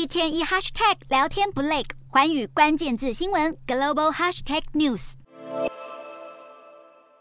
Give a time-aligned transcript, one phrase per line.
[0.00, 5.12] 一天一 hashtag 聊天不累，环宇关键字新闻 global hashtag news。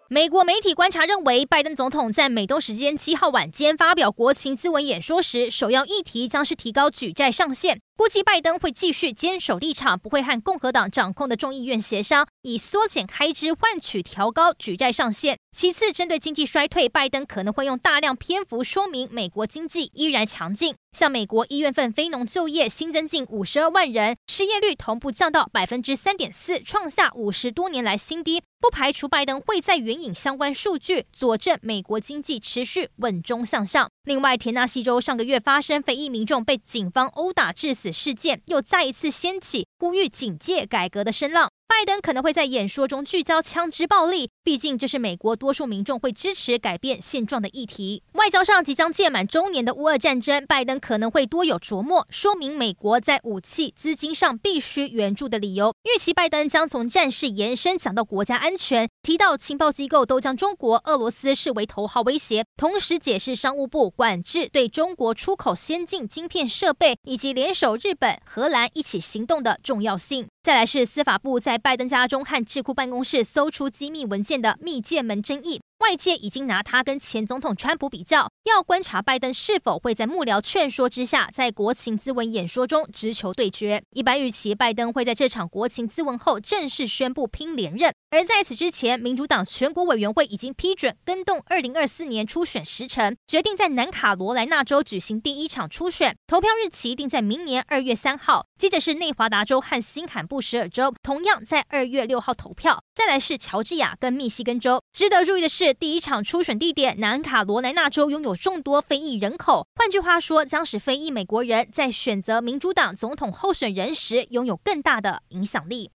[0.08, 7.82] 美国媒体观察认为，拜登总统在美东时间七号晚间发表国情咨文演说时，首要议题将是提高举债上限。
[8.00, 15.38] 估计拜登会继续坚守立场，不会和共和党掌控的众议院协商，以缩减开支换取调高举债上限。
[15.52, 20.74] 其次，针对经济衰退，拜登可能会用大量篇幅说明美国经济依然强劲。
[20.98, 28.42] 像美国一月份非农就业新增近五十二万人，失业率同步降到百分之三点四，创下五十多年来新低。
[28.62, 33.90] 不排除拜登会再援引相关数据佐证美国经济持续稳中向上。
[34.06, 41.52] 另外，田纳西州上个月发生非裔民众被警方殴打致死事件，又再一次掀起呼吁警戒改革的声浪。
[41.68, 48.02] 拜登可能会在演说中聚焦枪支暴力，毕竟这是美国多数民众会支持改变现状的议题。
[48.20, 55.74] 外交上，即将届满周年的乌俄战争，拜登可能会多有琢磨，说明美国在武器、资金上必须援助的理由。
[55.84, 70.28] 预期拜登将从战事延伸讲到国家安全，提到情报机构都将中国、俄罗斯视为头号威胁，同时解释商务部管制对中国出口先进晶片设备，以及联手日本、荷兰一起行动的重要性。
[70.44, 75.62] 再来是司法部在拜登家中和智库办公室搜出机密文件的密件门争议。
[75.80, 83.82] 外界已经拿他跟前总统川普比较，要观察拜登是否会在幕僚劝说之下，在国情咨文演说中直球对决。
[83.92, 87.94] 一般预期，拜登会在这场国情咨文后正式宣布拼连任。
[88.12, 98.48] 而在此之前，民主党全国委员会已经批准更动二零二四年初选时程，决定在南卡罗来纳州举行第一场初选，投票日期定在明年二月三号。
[98.58, 102.84] 接着是内华达州和新罕布什尔州，同样在二月六号投票。
[102.96, 104.82] 再来是乔治亚跟密西根州。
[104.92, 115.88] 值得注意的是，第一场初选地点南卡罗来纳州拥有众多非裔人口，换句话说，将使非裔美国人在选择民主党总统候选人时拥有更大的影响力。